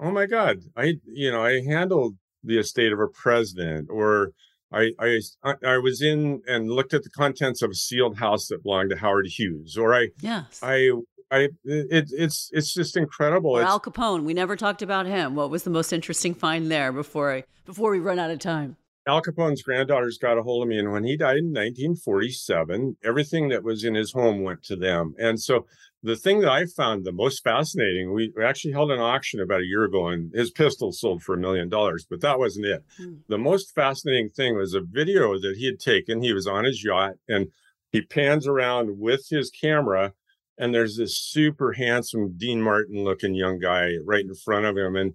oh 0.00 0.10
my 0.10 0.26
god 0.26 0.62
i 0.76 0.94
you 1.04 1.30
know 1.30 1.44
i 1.44 1.60
handled 1.60 2.16
the 2.44 2.58
estate 2.58 2.92
of 2.92 3.00
a 3.00 3.08
president 3.08 3.88
or 3.90 4.32
I, 4.72 4.92
I 5.00 5.20
I 5.64 5.78
was 5.78 6.00
in 6.00 6.42
and 6.46 6.70
looked 6.70 6.94
at 6.94 7.02
the 7.02 7.10
contents 7.10 7.60
of 7.60 7.70
a 7.70 7.74
sealed 7.74 8.16
house 8.16 8.46
that 8.48 8.62
belonged 8.62 8.90
to 8.90 8.96
Howard 8.96 9.26
Hughes, 9.26 9.76
or 9.76 9.94
I 9.94 10.08
yes 10.20 10.60
I 10.62 10.90
I 11.30 11.48
it, 11.64 12.10
it's 12.12 12.50
it's 12.52 12.72
just 12.72 12.96
incredible. 12.96 13.50
Or 13.50 13.62
it's, 13.62 13.70
Al 13.70 13.80
Capone, 13.80 14.22
we 14.24 14.34
never 14.34 14.56
talked 14.56 14.82
about 14.82 15.06
him. 15.06 15.34
What 15.34 15.50
was 15.50 15.64
the 15.64 15.70
most 15.70 15.92
interesting 15.92 16.34
find 16.34 16.70
there 16.70 16.92
before 16.92 17.32
I 17.32 17.44
before 17.66 17.90
we 17.90 17.98
run 17.98 18.18
out 18.18 18.30
of 18.30 18.38
time? 18.38 18.76
Al 19.10 19.20
Capone's 19.20 19.60
granddaughters 19.60 20.18
got 20.18 20.38
a 20.38 20.42
hold 20.44 20.62
of 20.62 20.68
me, 20.68 20.78
and 20.78 20.92
when 20.92 21.02
he 21.02 21.16
died 21.16 21.38
in 21.38 21.46
1947, 21.46 22.96
everything 23.02 23.48
that 23.48 23.64
was 23.64 23.82
in 23.82 23.96
his 23.96 24.12
home 24.12 24.44
went 24.44 24.62
to 24.62 24.76
them. 24.76 25.16
And 25.18 25.40
so 25.40 25.66
the 26.04 26.14
thing 26.14 26.38
that 26.40 26.52
I 26.52 26.64
found 26.66 27.04
the 27.04 27.10
most 27.10 27.42
fascinating, 27.42 28.12
we, 28.12 28.32
we 28.36 28.44
actually 28.44 28.72
held 28.72 28.92
an 28.92 29.00
auction 29.00 29.40
about 29.40 29.62
a 29.62 29.66
year 29.66 29.82
ago, 29.82 30.06
and 30.06 30.32
his 30.32 30.52
pistol 30.52 30.92
sold 30.92 31.24
for 31.24 31.34
a 31.34 31.40
million 31.40 31.68
dollars, 31.68 32.06
but 32.08 32.20
that 32.20 32.38
wasn't 32.38 32.66
it. 32.66 32.84
Mm. 33.00 33.18
The 33.26 33.36
most 33.36 33.74
fascinating 33.74 34.28
thing 34.28 34.56
was 34.56 34.74
a 34.74 34.80
video 34.80 35.36
that 35.40 35.56
he 35.58 35.66
had 35.66 35.80
taken. 35.80 36.22
He 36.22 36.32
was 36.32 36.46
on 36.46 36.62
his 36.62 36.84
yacht, 36.84 37.14
and 37.28 37.48
he 37.90 38.02
pans 38.02 38.46
around 38.46 39.00
with 39.00 39.26
his 39.28 39.50
camera, 39.50 40.12
and 40.56 40.72
there's 40.72 40.96
this 40.96 41.18
super 41.18 41.72
handsome 41.72 42.34
Dean 42.36 42.62
Martin 42.62 43.02
looking 43.02 43.34
young 43.34 43.58
guy 43.58 43.94
right 44.04 44.24
in 44.24 44.36
front 44.36 44.66
of 44.66 44.76
him, 44.76 44.94
and 44.94 45.14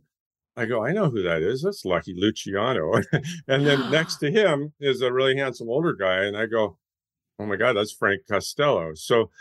I 0.57 0.65
go, 0.65 0.85
I 0.85 0.93
know 0.93 1.09
who 1.09 1.21
that 1.23 1.41
is. 1.41 1.61
That's 1.61 1.85
Lucky 1.85 2.13
Luciano. 2.15 2.93
and 3.47 3.65
then 3.65 3.91
next 3.91 4.15
to 4.19 4.31
him 4.31 4.73
is 4.79 5.01
a 5.01 5.11
really 5.11 5.37
handsome 5.37 5.69
older 5.69 5.93
guy. 5.93 6.23
And 6.23 6.37
I 6.37 6.45
go, 6.45 6.77
oh 7.39 7.45
my 7.45 7.55
God, 7.55 7.73
that's 7.73 7.91
Frank 7.91 8.21
Costello. 8.29 8.93
So 8.95 9.31